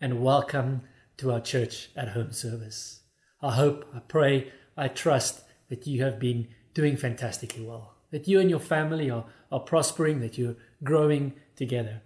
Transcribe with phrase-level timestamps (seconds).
[0.00, 0.80] and welcome
[1.18, 3.00] to our church at home service.
[3.42, 8.40] I hope, I pray, I trust that you have been doing fantastically well, that you
[8.40, 12.00] and your family are, are prospering, that you're growing together.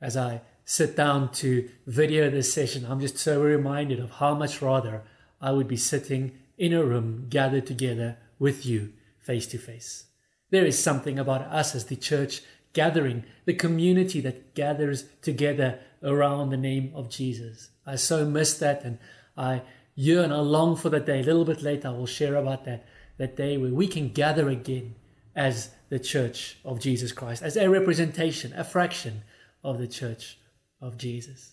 [0.00, 4.62] As I sit down to video this session, I'm just so reminded of how much
[4.62, 5.02] rather
[5.42, 10.06] I would be sitting in a room gathered together with you face to face.
[10.50, 12.40] There is something about us as the church
[12.74, 17.70] gathering, the community that gathers together around the name of Jesus.
[17.86, 18.98] I so miss that and
[19.36, 19.62] I
[19.94, 21.20] yearn, I long for that day.
[21.20, 24.48] A little bit later, I will share about that, that day where we can gather
[24.48, 24.96] again
[25.34, 29.22] as the church of Jesus Christ, as a representation, a fraction
[29.62, 30.38] of the church
[30.80, 31.52] of Jesus.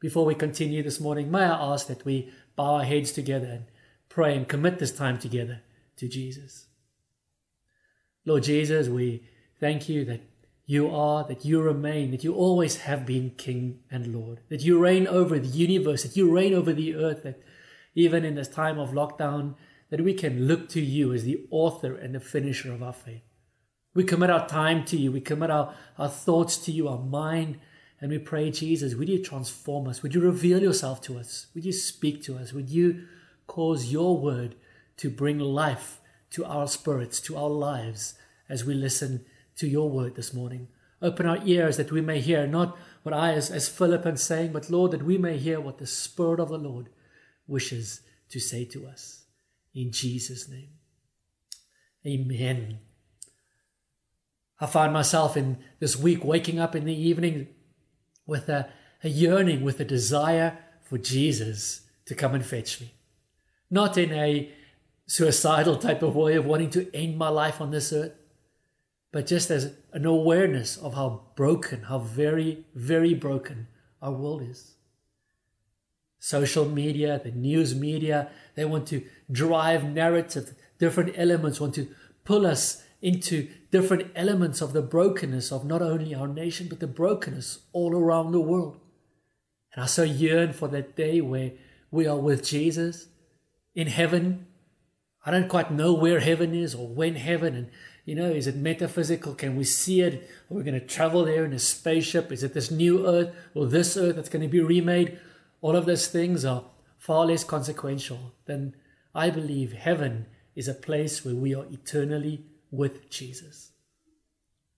[0.00, 3.64] Before we continue this morning, may I ask that we bow our heads together and
[4.08, 5.60] pray and commit this time together
[5.96, 6.66] to Jesus.
[8.24, 9.22] Lord Jesus, we
[9.60, 10.20] thank you that
[10.66, 14.78] you are, that you remain, that you always have been King and Lord, that you
[14.78, 17.40] reign over the universe, that you reign over the earth, that
[17.94, 19.54] even in this time of lockdown,
[19.90, 23.22] that we can look to you as the author and the finisher of our faith.
[23.94, 27.58] We commit our time to you, we commit our, our thoughts to you, our mind,
[28.00, 30.02] and we pray, Jesus, would you transform us?
[30.02, 31.46] Would you reveal yourself to us?
[31.54, 32.52] Would you speak to us?
[32.52, 33.06] Would you
[33.46, 34.56] cause your word
[34.98, 36.00] to bring life
[36.30, 38.14] to our spirits, to our lives,
[38.48, 39.24] as we listen
[39.56, 40.68] to your word this morning.
[41.02, 44.52] Open our ears that we may hear not what I, as, as Philip, am saying,
[44.52, 46.88] but Lord, that we may hear what the Spirit of the Lord
[47.46, 48.00] wishes
[48.30, 49.24] to say to us.
[49.74, 50.70] In Jesus' name.
[52.06, 52.80] Amen.
[54.58, 57.48] I find myself in this week waking up in the evening
[58.26, 58.70] with a,
[59.04, 62.94] a yearning, with a desire for Jesus to come and fetch me.
[63.70, 64.50] Not in a
[65.06, 68.12] suicidal type of way of wanting to end my life on this earth,
[69.12, 73.68] but just as an awareness of how broken, how very, very broken
[74.02, 74.74] our world is.
[76.18, 81.88] Social media, the news media, they want to drive narrative, different elements want to
[82.24, 86.86] pull us into different elements of the brokenness of not only our nation, but the
[86.86, 88.80] brokenness all around the world.
[89.72, 91.52] And I so yearn for that day where
[91.90, 93.08] we are with Jesus
[93.74, 94.46] in heaven.
[95.24, 97.70] I don't quite know where heaven is or when heaven, and
[98.06, 99.34] you know, is it metaphysical?
[99.34, 100.30] Can we see it?
[100.48, 102.30] Are we going to travel there in a spaceship?
[102.30, 105.18] Is it this new earth or this earth that's going to be remade?
[105.60, 106.64] All of those things are
[106.98, 108.76] far less consequential than
[109.12, 113.72] I believe heaven is a place where we are eternally with Jesus.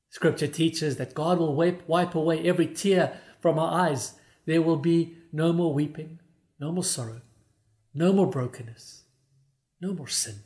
[0.08, 4.14] Scripture teaches that God will wipe, wipe away every tear from our eyes.
[4.46, 6.18] There will be no more weeping,
[6.58, 7.20] no more sorrow,
[7.92, 9.02] no more brokenness,
[9.82, 10.44] no more sin.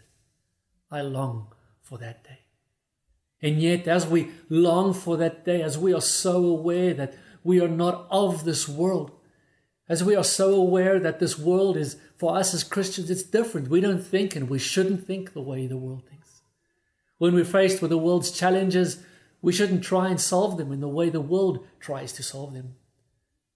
[0.91, 2.41] I long for that day.
[3.42, 7.60] And yet, as we long for that day, as we are so aware that we
[7.60, 9.10] are not of this world,
[9.88, 13.69] as we are so aware that this world is, for us as Christians, it's different.
[13.69, 16.42] We don't think and we shouldn't think the way the world thinks.
[17.19, 19.02] When we're faced with the world's challenges,
[19.42, 22.76] we shouldn't try and solve them in the way the world tries to solve them.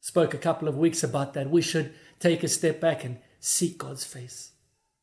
[0.01, 1.49] Spoke a couple of weeks about that.
[1.49, 4.53] We should take a step back and seek God's face.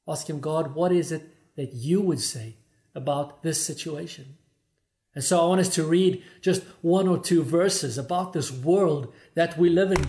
[0.08, 1.24] Ask Him, God, what is it
[1.56, 2.58] that you would say
[2.94, 4.38] about this situation?
[5.16, 9.14] And so I want us to read just one or two verses about this world
[9.36, 10.06] that we live in.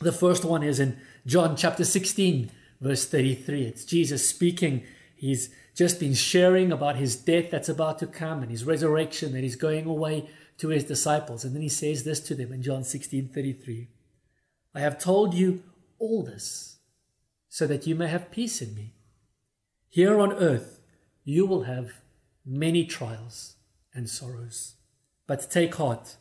[0.00, 3.64] The first one is in John chapter 16, verse 33.
[3.64, 4.82] It's Jesus speaking.
[5.14, 9.42] He's just been sharing about his death that's about to come and his resurrection that
[9.42, 11.44] he's going away to his disciples.
[11.44, 13.88] And then he says this to them in John 16, 33.
[14.74, 15.62] I have told you
[15.98, 16.78] all this
[17.48, 18.94] so that you may have peace in me.
[19.88, 20.80] Here on earth,
[21.24, 22.00] you will have
[22.46, 23.56] many trials
[23.94, 24.74] and sorrows.
[25.26, 26.16] But take heart,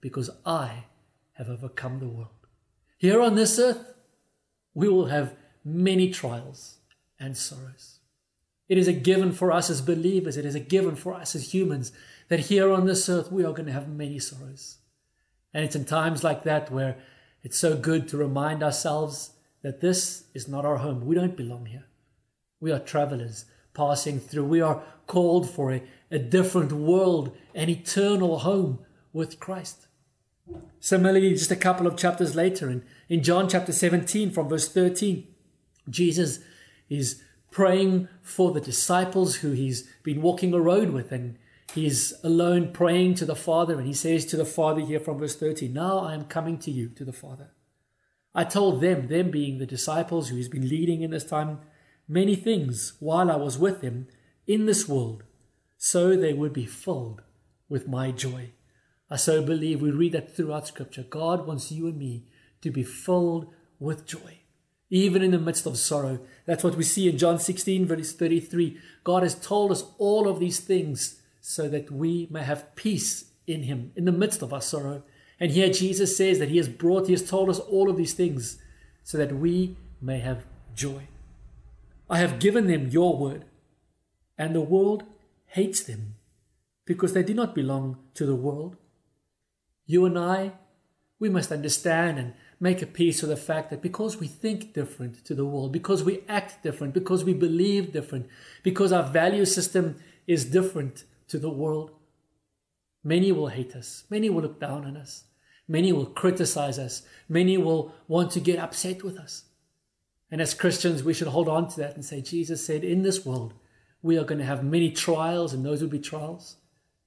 [0.00, 0.84] because I
[1.32, 2.28] have overcome the world.
[2.98, 3.94] Here on this earth,
[4.74, 5.34] we will have
[5.64, 6.78] many trials
[7.18, 8.00] and sorrows.
[8.68, 11.52] It is a given for us as believers, it is a given for us as
[11.52, 11.92] humans
[12.28, 14.78] that here on this earth we are going to have many sorrows.
[15.52, 16.96] And it's in times like that where
[17.42, 19.30] it's so good to remind ourselves
[19.62, 21.06] that this is not our home.
[21.06, 21.84] We don't belong here.
[22.60, 23.44] We are travelers
[23.74, 24.44] passing through.
[24.44, 25.82] We are called for a,
[26.14, 28.78] a different world, an eternal home
[29.12, 29.88] with Christ.
[30.78, 35.26] Similarly, just a couple of chapters later in In John chapter 17, from verse 13,
[35.88, 36.40] Jesus
[36.88, 41.38] is praying for the disciples who he's been walking a road with, and
[41.74, 43.78] he's alone praying to the Father.
[43.78, 46.70] And he says to the Father here from verse 13, Now I am coming to
[46.70, 47.50] you, to the Father.
[48.34, 51.60] I told them, them being the disciples who he's been leading in this time,
[52.08, 54.08] many things while I was with them
[54.46, 55.24] in this world,
[55.84, 57.20] so they would be filled
[57.68, 58.48] with my joy.
[59.10, 61.02] I so believe we read that throughout Scripture.
[61.02, 62.24] God wants you and me
[62.62, 64.38] to be filled with joy,
[64.88, 66.20] even in the midst of sorrow.
[66.46, 68.78] That's what we see in John 16, verse 33.
[69.04, 73.64] God has told us all of these things so that we may have peace in
[73.64, 75.02] Him in the midst of our sorrow.
[75.38, 78.14] And here Jesus says that He has brought, He has told us all of these
[78.14, 78.56] things
[79.02, 80.44] so that we may have
[80.74, 81.08] joy.
[82.08, 83.44] I have given them your word,
[84.38, 85.04] and the world
[85.54, 86.16] hates them
[86.84, 88.76] because they do not belong to the world.
[89.86, 90.50] You and I,
[91.20, 95.24] we must understand and make a peace with the fact that because we think different
[95.24, 98.26] to the world, because we act different, because we believe different,
[98.64, 99.96] because our value system
[100.26, 101.92] is different to the world,
[103.04, 105.22] many will hate us, many will look down on us,
[105.68, 109.44] many will criticize us, many will want to get upset with us.
[110.32, 113.24] And as Christians, we should hold on to that and say, Jesus said, in this
[113.24, 113.54] world,
[114.04, 116.58] we are going to have many trials, and those will be trials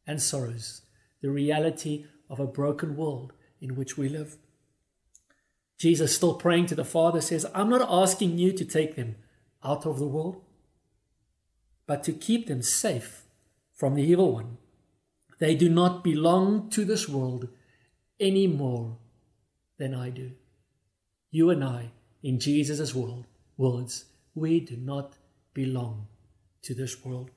[0.08, 0.82] and sorrows,
[1.22, 4.38] the reality of a broken world in which we live.
[5.78, 9.16] Jesus, still praying to the Father, says, I'm not asking you to take them
[9.64, 10.42] out of the world,
[11.86, 13.26] but to keep them safe
[13.76, 14.58] from the evil one.
[15.38, 17.48] They do not belong to this world
[18.20, 18.98] any more
[19.78, 20.32] than I do.
[21.30, 21.92] You and I,
[22.24, 25.14] in Jesus' world, words, we do not
[25.54, 26.08] belong
[26.68, 27.32] to this world.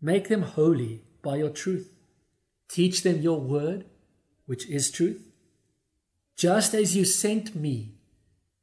[0.00, 1.92] Make them holy by your truth.
[2.68, 3.84] Teach them your word,
[4.46, 5.22] which is truth.
[6.34, 7.92] Just as you sent me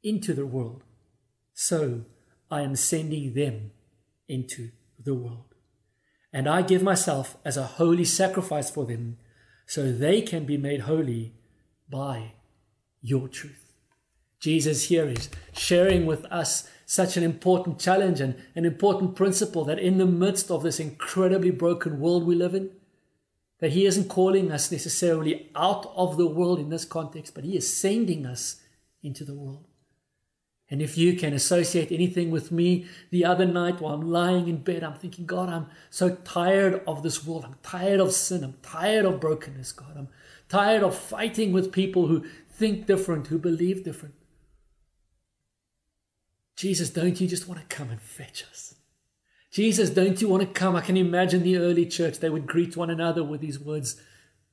[0.02, 0.82] into the world,
[1.54, 2.04] so
[2.50, 3.70] I am sending them
[4.28, 5.54] into the world.
[6.32, 9.18] And I give myself as a holy sacrifice for them,
[9.66, 11.34] so they can be made holy
[11.88, 12.32] by
[13.00, 13.61] your truth.
[14.42, 19.78] Jesus here is sharing with us such an important challenge and an important principle that
[19.78, 22.72] in the midst of this incredibly broken world we live in,
[23.60, 27.56] that He isn't calling us necessarily out of the world in this context, but He
[27.56, 28.60] is sending us
[29.00, 29.64] into the world.
[30.68, 34.56] And if you can associate anything with me the other night while I'm lying in
[34.56, 37.44] bed, I'm thinking, God, I'm so tired of this world.
[37.44, 38.42] I'm tired of sin.
[38.42, 39.96] I'm tired of brokenness, God.
[39.96, 40.08] I'm
[40.48, 44.16] tired of fighting with people who think different, who believe different.
[46.56, 48.74] Jesus, don't you just want to come and fetch us?
[49.50, 50.76] Jesus, don't you want to come?
[50.76, 54.00] I can imagine the early church, they would greet one another with these words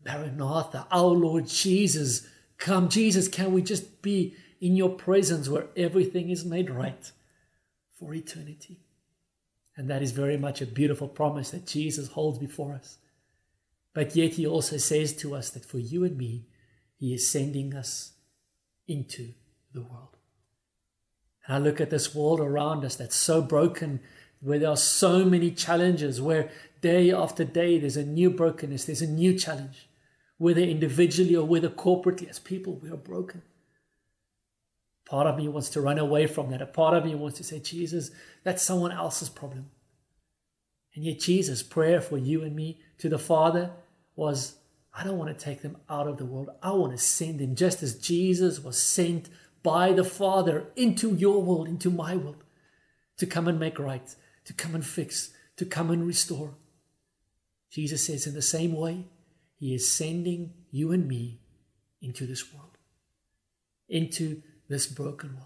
[0.06, 2.88] Maranatha, our Lord Jesus, come.
[2.88, 7.12] Jesus, can we just be in your presence where everything is made right
[7.98, 8.80] for eternity?
[9.76, 12.98] And that is very much a beautiful promise that Jesus holds before us.
[13.94, 16.46] But yet, he also says to us that for you and me,
[16.96, 18.14] he is sending us
[18.88, 19.34] into
[19.74, 20.19] the world.
[21.50, 24.02] And I look at this world around us that's so broken,
[24.40, 29.02] where there are so many challenges, where day after day there's a new brokenness, there's
[29.02, 29.90] a new challenge,
[30.38, 33.42] whether individually or whether corporately, as people, we are broken.
[35.08, 36.62] Part of me wants to run away from that.
[36.62, 38.12] A part of me wants to say, Jesus,
[38.44, 39.72] that's someone else's problem.
[40.94, 43.72] And yet, Jesus' prayer for you and me to the Father
[44.16, 44.58] was,
[44.94, 46.52] I don't want to take them out of the world.
[46.62, 49.30] I want to send them just as Jesus was sent
[49.64, 52.44] by the Father into your world, into my world,
[53.18, 56.56] to come and make right, to come and fix, to come and restore.
[57.70, 59.06] Jesus says, in the same way,
[59.58, 61.40] He is sending you and me
[62.02, 62.78] into this world,
[63.88, 65.46] into this broken world.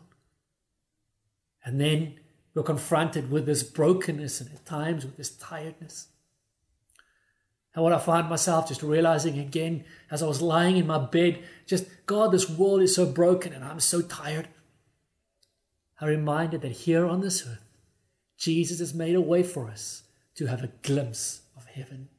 [1.65, 2.19] And then
[2.53, 6.07] we're confronted with this brokenness and at times with this tiredness.
[7.75, 11.43] And what I find myself just realizing again as I was lying in my bed,
[11.65, 14.47] just God, this world is so broken and I'm so tired.
[15.99, 17.63] I'm reminded that here on this earth,
[18.37, 20.03] Jesus has made a way for us
[20.35, 22.09] to have a glimpse of heaven.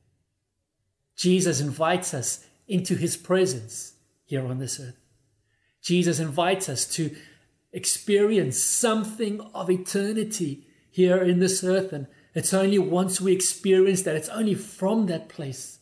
[1.16, 3.94] Jesus invites us into his presence
[4.24, 4.96] here on this earth.
[5.82, 7.14] Jesus invites us to
[7.72, 14.16] experience something of eternity here in this earth and it's only once we experience that,
[14.16, 15.78] it's only from that place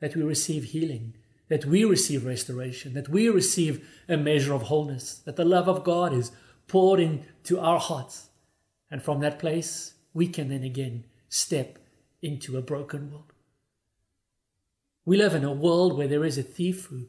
[0.00, 1.14] that we receive healing,
[1.48, 5.84] that we receive restoration, that we receive a measure of wholeness, that the love of
[5.84, 6.32] God is
[6.66, 8.30] poured into our hearts.
[8.90, 11.78] And from that place, we can then again step
[12.22, 13.32] into a broken world.
[15.04, 17.08] We live in a world where there is a thief who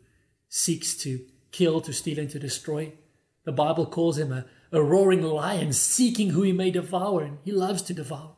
[0.50, 2.94] seeks to kill, to steal, and to destroy.
[3.44, 7.52] The Bible calls him a, a roaring lion seeking who he may devour, and he
[7.52, 8.36] loves to devour.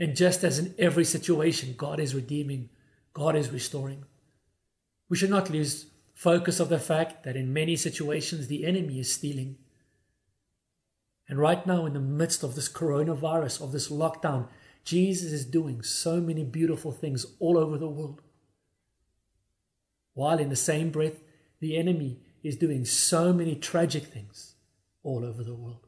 [0.00, 2.70] And just as in every situation, God is redeeming,
[3.12, 4.06] God is restoring.
[5.10, 9.12] We should not lose focus of the fact that in many situations the enemy is
[9.12, 9.58] stealing.
[11.28, 14.48] And right now, in the midst of this coronavirus, of this lockdown,
[14.84, 18.22] Jesus is doing so many beautiful things all over the world.
[20.14, 21.20] While in the same breath,
[21.60, 24.54] the enemy is doing so many tragic things
[25.02, 25.86] all over the world.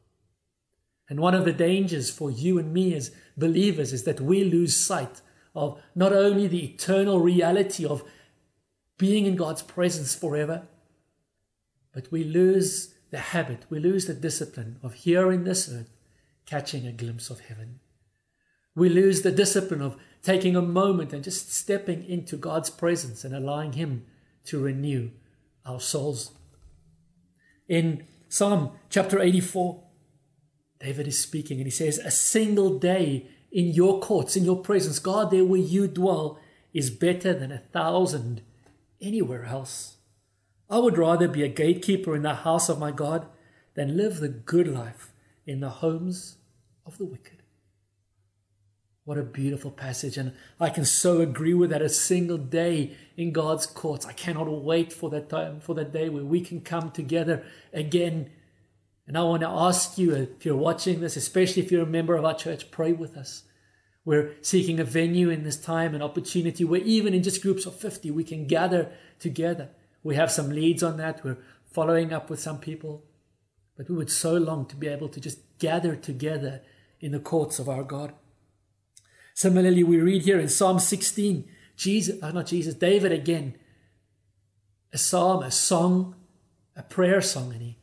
[1.13, 4.75] And one of the dangers for you and me as believers is that we lose
[4.75, 5.21] sight
[5.53, 8.03] of not only the eternal reality of
[8.97, 10.63] being in God's presence forever,
[11.93, 15.91] but we lose the habit, we lose the discipline of here in this earth
[16.47, 17.79] catching a glimpse of heaven.
[18.73, 23.35] We lose the discipline of taking a moment and just stepping into God's presence and
[23.35, 24.07] allowing Him
[24.45, 25.11] to renew
[25.63, 26.31] our souls.
[27.67, 29.83] In Psalm chapter 84,
[30.83, 34.99] David is speaking and he says, A single day in your courts, in your presence,
[34.99, 36.39] God, there where you dwell,
[36.73, 38.41] is better than a thousand
[38.99, 39.97] anywhere else.
[40.69, 43.27] I would rather be a gatekeeper in the house of my God
[43.75, 45.13] than live the good life
[45.45, 46.37] in the homes
[46.85, 47.43] of the wicked.
[49.05, 50.17] What a beautiful passage.
[50.17, 51.81] And I can so agree with that.
[51.81, 54.05] A single day in God's courts.
[54.05, 58.31] I cannot wait for that time, for that day where we can come together again.
[59.07, 62.15] And I want to ask you, if you're watching this, especially if you're a member
[62.15, 63.43] of our church, pray with us.
[64.05, 67.75] We're seeking a venue in this time, an opportunity where even in just groups of
[67.75, 69.69] 50, we can gather together.
[70.03, 71.23] We have some leads on that.
[71.23, 73.05] We're following up with some people.
[73.77, 76.61] But we would so long to be able to just gather together
[76.99, 78.13] in the courts of our God.
[79.33, 83.55] Similarly, we read here in Psalm 16, Jesus, uh, not Jesus, David again,
[84.91, 86.15] a psalm, a song,
[86.75, 87.77] a prayer song, and he,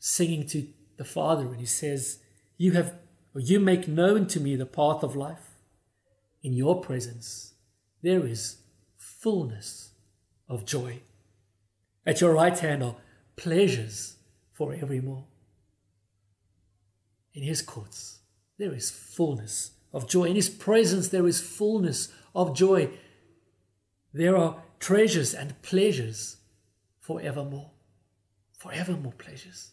[0.00, 0.66] singing to
[0.96, 2.18] the Father, and he says,
[2.56, 2.94] You have,
[3.32, 5.54] or you make known to me the path of life.
[6.42, 7.54] In your presence,
[8.02, 8.56] there is
[8.96, 9.92] fullness
[10.48, 11.02] of joy.
[12.04, 12.96] At your right hand are
[13.36, 14.16] pleasures
[14.52, 15.26] for evermore.
[17.34, 18.18] In his courts,
[18.58, 20.24] there is fullness of joy.
[20.24, 22.90] In His presence, there is fullness of joy.
[24.12, 26.36] There are treasures and pleasures
[27.00, 27.70] forevermore.
[28.58, 29.72] Forevermore pleasures.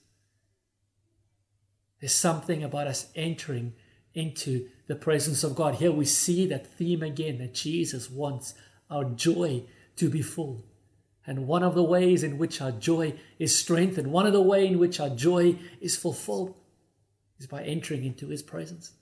[1.99, 3.73] There's something about us entering
[4.13, 5.75] into the presence of God.
[5.75, 8.53] Here we see that theme again that Jesus wants
[8.89, 9.63] our joy
[9.97, 10.63] to be full.
[11.25, 14.71] And one of the ways in which our joy is strengthened, one of the ways
[14.71, 16.55] in which our joy is fulfilled,
[17.37, 18.93] is by entering into His presence.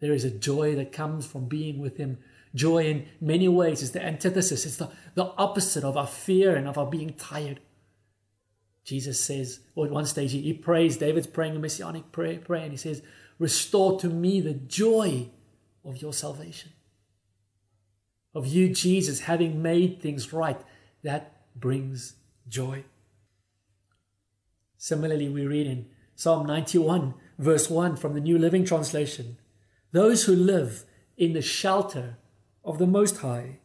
[0.00, 2.18] There is a joy that comes from being with Him.
[2.54, 6.66] Joy, in many ways, is the antithesis, it's the, the opposite of our fear and
[6.66, 7.60] of our being tired.
[8.86, 12.62] Jesus says, or at one stage, he, he prays, David's praying a messianic prayer, prayer,
[12.62, 13.02] and he says,
[13.38, 15.28] Restore to me the joy
[15.84, 16.72] of your salvation.
[18.32, 20.60] Of you, Jesus, having made things right.
[21.02, 22.14] That brings
[22.48, 22.84] joy.
[24.78, 29.36] Similarly, we read in Psalm 91, verse 1 from the New Living Translation
[29.92, 30.84] those who live
[31.16, 32.18] in the shelter
[32.64, 33.60] of the Most High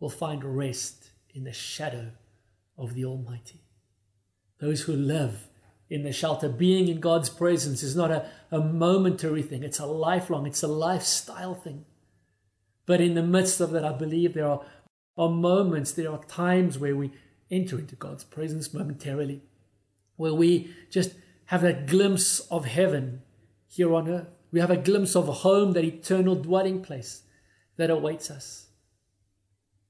[0.00, 2.10] will find rest in the shadow
[2.76, 3.65] of the Almighty.
[4.58, 5.48] Those who live
[5.88, 9.86] in the shelter, being in God's presence, is not a, a momentary thing, it's a
[9.86, 11.84] lifelong, it's a lifestyle thing.
[12.86, 14.62] But in the midst of that, I believe there are,
[15.16, 17.12] are moments, there are times where we
[17.50, 19.42] enter into God's presence momentarily,
[20.16, 21.12] where we just
[21.46, 23.22] have that glimpse of heaven
[23.68, 24.28] here on earth.
[24.50, 27.22] We have a glimpse of home, that eternal dwelling place
[27.76, 28.66] that awaits us.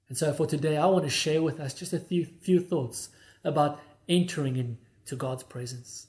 [0.09, 3.11] And so for today, I want to share with us just a few, few thoughts
[3.45, 6.07] about entering into God's presence.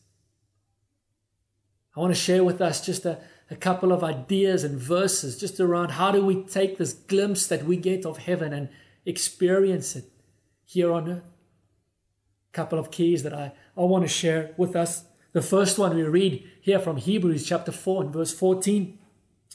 [1.95, 5.59] I want to share with us just a, a couple of ideas and verses just
[5.59, 8.69] around how do we take this glimpse that we get of heaven and
[9.05, 10.05] experience it
[10.63, 11.23] here on earth.
[11.23, 15.95] A couple of keys that I, I want to share with us the first one
[15.95, 18.97] we read here from Hebrews chapter 4 and verse 14,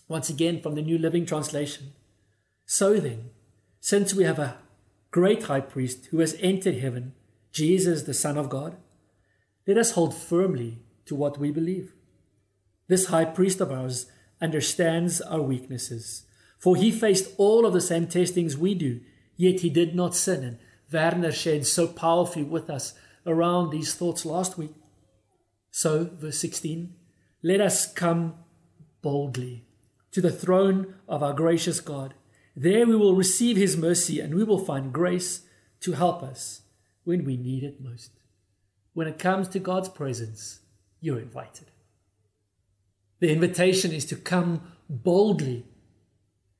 [0.08, 1.92] once again from the New Living Translation.
[2.66, 3.30] So then,
[3.80, 4.58] since we have a
[5.10, 7.14] great high priest who has entered heaven,
[7.52, 8.76] Jesus, the Son of God,
[9.66, 11.94] let us hold firmly to what we believe.
[12.88, 14.06] This high priest of ours
[14.40, 16.24] understands our weaknesses,
[16.58, 19.00] for he faced all of the same testings we do,
[19.36, 20.42] yet he did not sin.
[20.42, 20.58] And
[20.92, 22.94] Werner shared so powerfully with us
[23.26, 24.74] around these thoughts last week.
[25.70, 26.94] So, verse 16,
[27.42, 28.34] let us come
[29.00, 29.64] boldly
[30.10, 32.14] to the throne of our gracious God.
[32.54, 35.42] There we will receive his mercy and we will find grace
[35.80, 36.61] to help us
[37.04, 38.10] when we need it most.
[38.94, 40.60] When it comes to God's presence,
[41.00, 41.70] you're invited.
[43.20, 45.64] The invitation is to come boldly,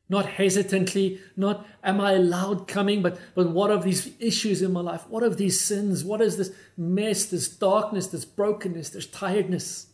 [0.08, 4.80] not hesitantly, not am I allowed coming, but, but what of these issues in my
[4.80, 5.08] life?
[5.08, 6.04] What of these sins?
[6.04, 9.88] What is this mess, this darkness, this brokenness, this tiredness?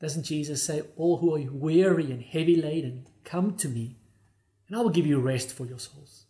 [0.00, 3.96] Doesn't Jesus say, All who are weary and heavy laden, come to me,
[4.66, 6.24] and I will give you rest for your souls?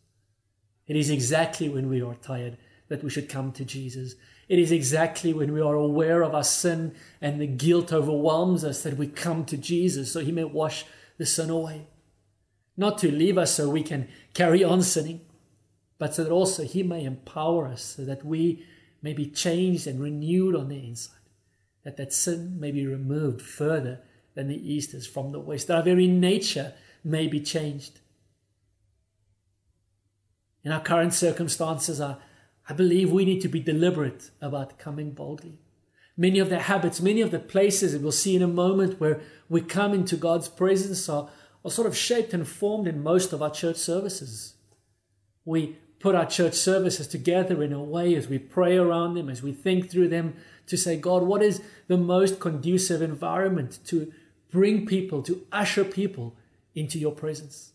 [0.87, 2.57] It is exactly when we are tired
[2.91, 4.15] that we should come to Jesus.
[4.47, 8.83] It is exactly when we are aware of our sin and the guilt overwhelms us
[8.83, 10.85] that we come to Jesus so he may wash
[11.17, 11.87] the sin away.
[12.77, 15.23] Not to leave us so we can carry on sinning,
[15.99, 18.67] but so that also he may empower us so that we
[19.01, 21.15] may be changed and renewed on the inside
[21.85, 24.01] that that sin may be removed further
[24.35, 28.01] than the east is from the west, that our very nature may be changed.
[30.63, 32.17] In our current circumstances, I,
[32.71, 35.59] I believe we need to be deliberate about coming boldly.
[36.17, 39.21] Many of the habits, many of the places that we'll see in a moment where
[39.49, 41.29] we come into God's presence are,
[41.65, 44.55] are sort of shaped and formed in most of our church services.
[45.45, 49.43] We put our church services together in a way as we pray around them, as
[49.43, 50.35] we think through them,
[50.69, 54.13] to say, God, what is the most conducive environment to
[54.53, 56.37] bring people, to usher people
[56.77, 57.73] into your presence?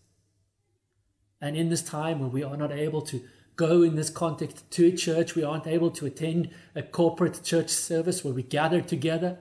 [1.42, 3.22] And in this time where we are not able to
[3.56, 8.24] go in this context to church, we aren't able to attend a corporate church service
[8.24, 9.40] where we gather together.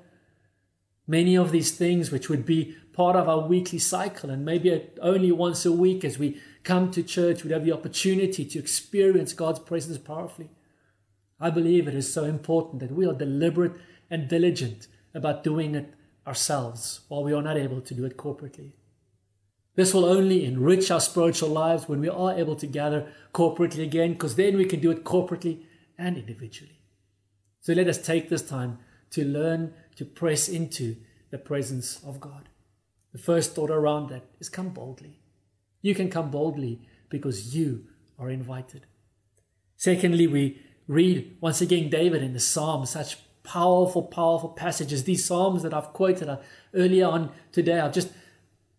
[1.06, 5.32] Many of these things, which would be part of our weekly cycle, and maybe only
[5.32, 9.58] once a week as we come to church, we'd have the opportunity to experience God's
[9.58, 10.50] presence powerfully.
[11.38, 13.72] I believe it is so important that we are deliberate
[14.08, 15.92] and diligent about doing it
[16.26, 18.72] ourselves while we are not able to do it corporately.
[19.76, 24.12] This will only enrich our spiritual lives when we are able to gather corporately again,
[24.12, 25.64] because then we can do it corporately
[25.98, 26.80] and individually.
[27.60, 28.78] So let us take this time
[29.10, 30.96] to learn to press into
[31.30, 32.48] the presence of God.
[33.12, 35.20] The first thought around that is come boldly.
[35.82, 37.86] You can come boldly because you
[38.18, 38.86] are invited.
[39.76, 45.04] Secondly, we read once again David in the Psalms, such powerful, powerful passages.
[45.04, 46.38] These Psalms that I've quoted
[46.74, 48.10] earlier on today, I've just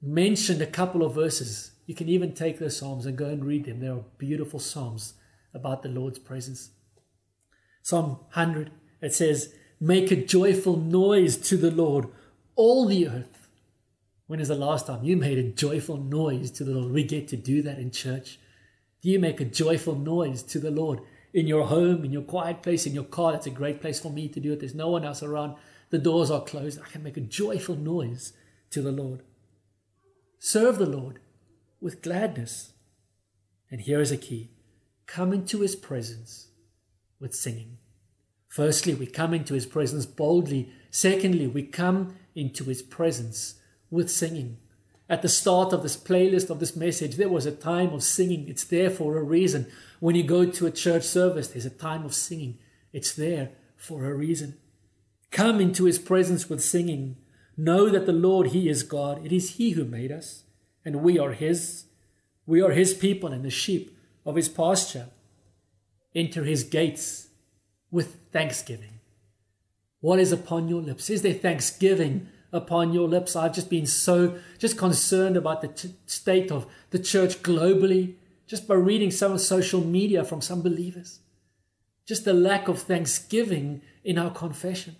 [0.05, 1.71] mentioned a couple of verses.
[1.85, 3.79] You can even take those Psalms and go and read them.
[3.79, 5.13] They are beautiful Psalms
[5.53, 6.71] about the Lord's presence.
[7.81, 12.07] Psalm 100, it says, Make a joyful noise to the Lord,
[12.55, 13.49] all the earth.
[14.27, 16.91] When is the last time you made a joyful noise to the Lord?
[16.91, 18.39] We get to do that in church.
[19.01, 21.01] Do you make a joyful noise to the Lord?
[21.35, 23.33] in your home, in your quiet place, in your car.
[23.33, 24.61] That's a great place for me to do it.
[24.61, 25.55] There's no one else around.
[25.89, 26.79] The doors are closed.
[26.81, 28.31] I can make a joyful noise
[28.71, 29.21] to the Lord.
[30.47, 31.17] Serve the Lord
[31.81, 32.73] with gladness.
[33.71, 34.51] And here is a key
[35.07, 36.49] come into his presence
[37.19, 37.79] with singing.
[38.47, 40.69] Firstly, we come into his presence boldly.
[40.91, 43.55] Secondly, we come into his presence
[43.89, 44.57] with singing.
[45.09, 48.47] At the start of this playlist of this message, there was a time of singing.
[48.47, 49.65] It's there for a reason.
[49.99, 52.59] When you go to a church service, there's a time of singing.
[52.93, 54.59] It's there for a reason.
[55.31, 57.17] Come into his presence with singing.
[57.57, 59.25] Know that the Lord, he is God.
[59.25, 60.43] It is he who made us,
[60.83, 61.85] and we are his.
[62.45, 65.07] We are his people and the sheep of his pasture.
[66.13, 67.29] Enter his gates
[67.91, 68.99] with thanksgiving.
[69.99, 71.09] What is upon your lips?
[71.09, 73.35] Is there thanksgiving upon your lips.
[73.35, 78.15] I've just been so just concerned about the t- state of the church globally,
[78.47, 81.19] just by reading some social media from some believers.
[82.05, 84.95] Just the lack of thanksgiving in our confession.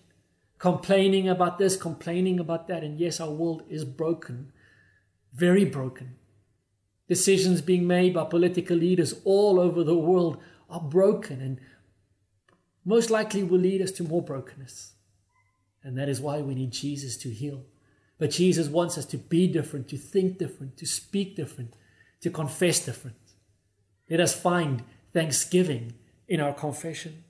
[0.65, 2.83] Complaining about this, complaining about that.
[2.83, 4.51] And yes, our world is broken,
[5.31, 6.15] very broken.
[7.07, 11.59] Decisions being made by political leaders all over the world are broken and
[12.83, 14.93] most likely will lead us to more brokenness.
[15.83, 17.65] And that is why we need Jesus to heal.
[18.17, 21.75] But Jesus wants us to be different, to think different, to speak different,
[22.21, 23.17] to confess different.
[24.09, 24.81] Let us find
[25.13, 25.93] thanksgiving
[26.27, 27.24] in our confession.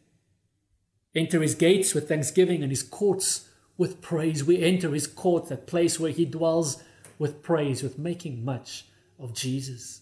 [1.16, 4.44] Enter his gates with thanksgiving and his courts with praise.
[4.44, 6.84] We enter his court, that place where he dwells
[7.18, 8.86] with praise, with making much
[9.18, 10.02] of Jesus,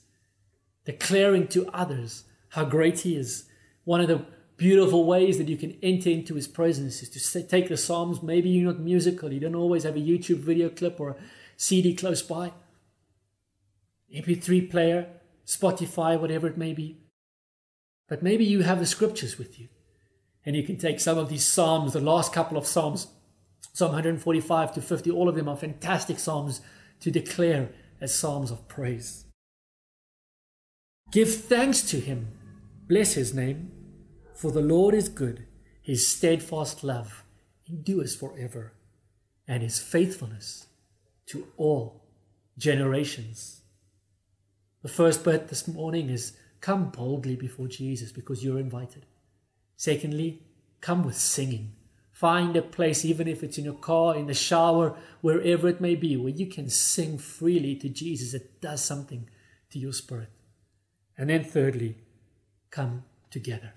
[0.86, 3.46] declaring to others how great he is.
[3.84, 4.26] One of the
[4.58, 8.24] beautiful ways that you can enter into his presence is to take the Psalms.
[8.24, 11.16] Maybe you're not musical, you don't always have a YouTube video clip or a
[11.58, 12.54] CD close by.
[14.14, 15.08] MP3 player,
[15.46, 16.98] Spotify, whatever it may be.
[18.08, 19.70] But maybe you have the scriptures with you.
[20.46, 23.08] And you can take some of these Psalms, the last couple of Psalms,
[23.74, 26.62] Psalm 145 to 50, all of them are fantastic Psalms
[27.00, 27.70] to declare
[28.02, 29.26] as Psalms of praise.
[31.12, 32.28] Give thanks to him,
[32.88, 33.72] bless his name
[34.34, 35.46] For the Lord is good,
[35.82, 37.24] his steadfast love
[37.70, 38.74] endures forever,
[39.48, 40.68] and his faithfulness
[41.28, 42.04] to all
[42.58, 43.62] generations.
[44.82, 49.06] The first bit this morning is come boldly before Jesus because you're invited.
[49.84, 50.40] Secondly,
[50.80, 51.74] come with singing.
[52.14, 55.94] Find a place, even if it's in your car, in the shower, wherever it may
[55.94, 58.34] be, where you can sing freely to Jesus.
[58.34, 59.28] It does something
[59.72, 60.30] to your spirit.
[61.18, 61.98] And then, thirdly,
[62.72, 63.74] come together.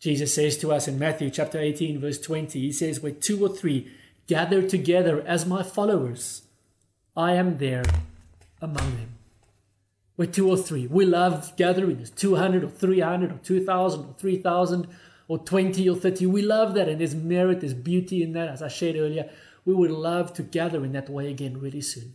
[0.00, 3.50] Jesus says to us in Matthew chapter 18, verse 20, He says, Where two or
[3.50, 3.92] three
[4.26, 6.44] gather together as my followers,
[7.14, 7.84] I am there
[8.62, 9.18] among them.
[10.22, 14.86] Or three, we love gathering, there's 200 or 300 or 2,000 or 3,000
[15.28, 16.26] or 20 or 30.
[16.26, 19.30] We love that, and there's merit, there's beauty in that, as I shared earlier.
[19.64, 22.14] We would love to gather in that way again really soon.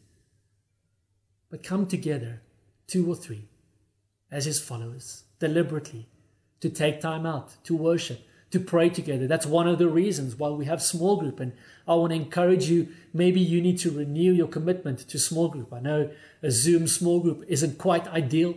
[1.50, 2.42] But come together,
[2.88, 3.50] two or three,
[4.32, 6.08] as his followers, deliberately,
[6.60, 9.28] to take time out, to worship, to pray together.
[9.28, 11.40] That's one of the reasons why we have small group.
[11.40, 11.54] And
[11.88, 15.74] I want to encourage you, maybe you need to renew your commitment to small group.
[15.74, 16.10] I know
[16.42, 18.56] a Zoom small group isn't quite ideal.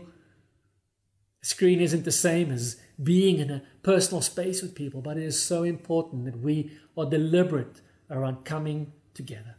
[1.42, 5.42] Screen isn't the same as being in a personal space with people, but it is
[5.42, 9.56] so important that we are deliberate around coming together.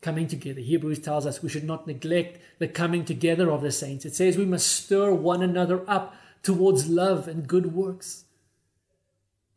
[0.00, 0.60] Coming together.
[0.60, 4.06] Hebrews tells us we should not neglect the coming together of the saints.
[4.06, 8.24] It says we must stir one another up towards love and good works.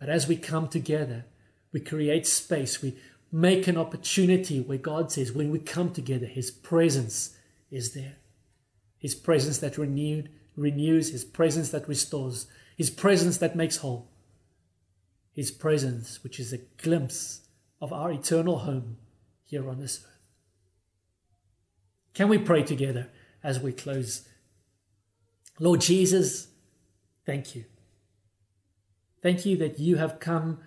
[0.04, 1.24] But as we come together,
[1.72, 2.82] we create space.
[2.82, 2.98] We
[3.32, 7.38] make an opportunity where God says, when we come together, His presence
[7.72, 8.18] is there.
[8.98, 14.10] His presence that renewed, renews, His presence that restores, His presence that makes whole.
[15.32, 17.44] His presence, which is a glimpse
[17.80, 18.98] of our eternal home
[19.46, 20.20] here on this earth.
[22.13, 23.08] Can we pray together
[23.42, 24.28] as we close?
[25.62, 26.50] Lord Jesus,
[27.26, 27.63] thank you.
[29.24, 30.60] Thank you that you have come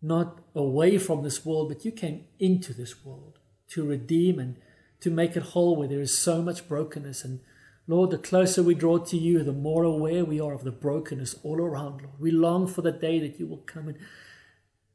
[0.00, 3.40] not away from this world, but you came into this world
[3.70, 4.56] to redeem and
[5.00, 7.24] to make it whole where there is so much brokenness.
[7.24, 7.40] And
[7.88, 11.34] Lord, the closer we draw to you, the more aware we are of the brokenness
[11.42, 12.20] all around, Lord.
[12.20, 13.98] We long for the day that you will come and,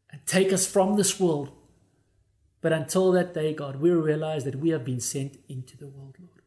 [0.09, 1.51] and take us from this world.
[2.61, 6.15] But until that day, God, we realize that we have been sent into the world,
[6.17, 6.43] Lord.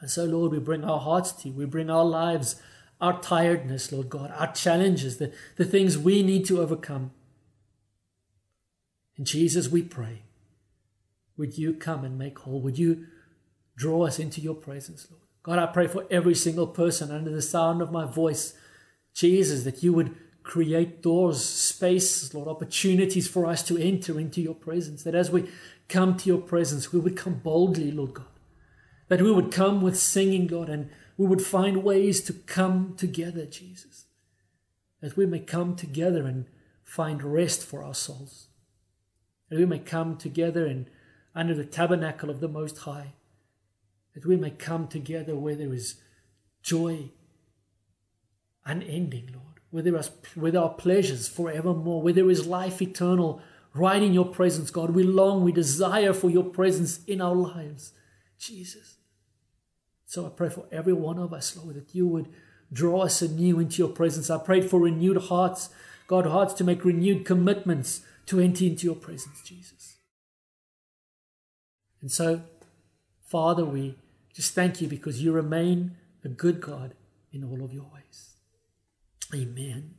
[0.00, 1.54] And so, Lord, we bring our hearts to you.
[1.54, 2.60] We bring our lives,
[3.00, 7.12] our tiredness, Lord God, our challenges, the, the things we need to overcome.
[9.16, 10.22] And Jesus, we pray,
[11.36, 12.60] would you come and make whole?
[12.60, 13.06] Would you
[13.76, 15.22] draw us into your presence, Lord?
[15.42, 18.54] God, I pray for every single person under the sound of my voice,
[19.14, 24.54] Jesus, that you would create doors, spaces, Lord, opportunities for us to enter into your
[24.54, 25.02] presence.
[25.02, 25.48] That as we
[25.88, 28.26] come to your presence, we would come boldly, Lord God.
[29.08, 33.44] That we would come with singing, God, and we would find ways to come together,
[33.44, 34.06] Jesus.
[35.02, 36.46] That we may come together and
[36.82, 38.46] find rest for our souls.
[39.50, 40.86] That we may come together and
[41.34, 43.12] under the tabernacle of the Most High.
[44.14, 46.00] That we may come together where there is
[46.62, 47.10] joy
[48.64, 53.42] unending, Lord where there, is, where there are pleasures forevermore, where there is life eternal,
[53.74, 54.90] right in your presence, God.
[54.90, 57.92] We long, we desire for your presence in our lives,
[58.38, 58.96] Jesus.
[60.10, 62.26] So I pray for every one of us, Lord, that you would
[62.72, 64.28] draw us anew into your presence.
[64.28, 65.68] I prayed for renewed hearts,
[66.08, 69.98] God, hearts to make renewed commitments to enter into your presence, Jesus.
[72.00, 72.42] And so,
[73.24, 73.98] Father, we
[74.34, 75.92] just thank you because you remain
[76.24, 76.94] a good God
[77.32, 78.34] in all of your ways.
[79.32, 79.94] Amen.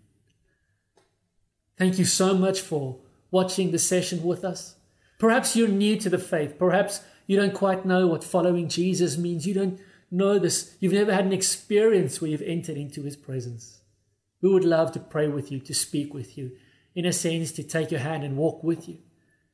[1.78, 2.98] Thank you so much for
[3.32, 4.76] watching the session with us.
[5.20, 6.60] Perhaps you're new to the faith.
[6.60, 9.48] Perhaps you don't quite know what following Jesus means.
[9.48, 9.80] You don't
[10.12, 10.76] know this.
[10.80, 13.82] You've never had an experience where you've entered into his presence.
[14.42, 16.52] We would love to pray with you, to speak with you,
[16.94, 18.98] in a sense, to take your hand and walk with you.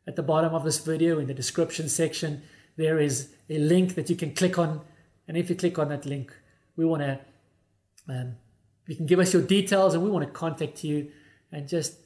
[0.08, 2.42] At the bottom of this video, in the description section,
[2.78, 4.82] there is a link that you can click on.
[5.28, 6.34] And if you click on that link,
[6.76, 7.20] we want to
[8.10, 8.36] um,
[8.88, 11.12] you can give us your details and we want to contact you
[11.52, 11.98] and just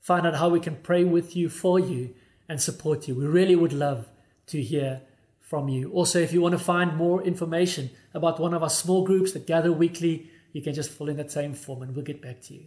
[0.00, 2.14] find out how we can pray with you, for you,
[2.48, 3.14] and support you.
[3.14, 4.08] We really would love
[4.48, 5.02] to hear
[5.48, 5.90] from you.
[5.92, 9.46] Also, if you want to find more information about one of our small groups that
[9.46, 12.54] gather weekly, you can just fill in that same form and we'll get back to
[12.54, 12.66] you.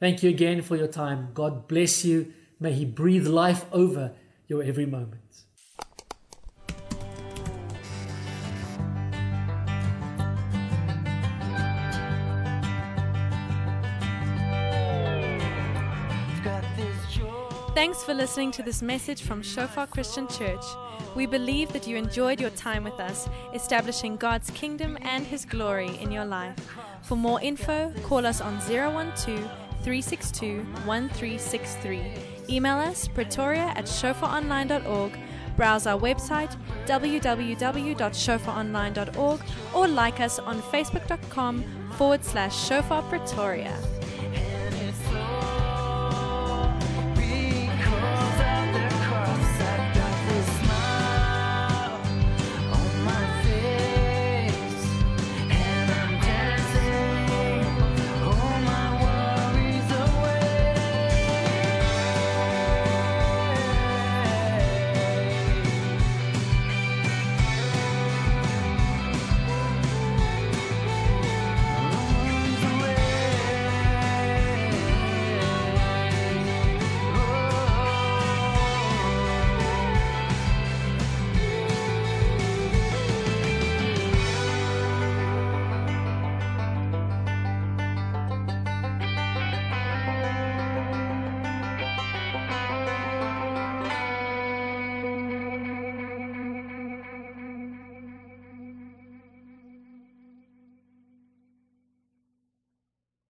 [0.00, 1.28] Thank you again for your time.
[1.32, 2.32] God bless you.
[2.58, 4.12] May He breathe life over
[4.48, 5.20] your every moment.
[17.74, 20.62] Thanks for listening to this message from Shofar Christian Church.
[21.14, 25.98] We believe that you enjoyed your time with us, establishing God's kingdom and His glory
[26.00, 26.56] in your life.
[27.02, 29.16] For more info, call us on 012
[29.82, 32.02] 362 1363.
[32.48, 35.18] Email us pretoria at shofaronline.org.
[35.56, 39.40] Browse our website www.shofaronline.org
[39.74, 43.76] or like us on facebook.com forward slash shofar pretoria.